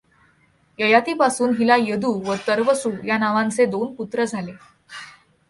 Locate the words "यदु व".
1.79-2.35